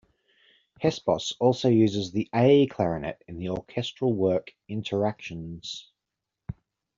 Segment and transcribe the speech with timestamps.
[0.81, 5.91] Hespos also uses the A clarinet in the orchestral work "Interactions".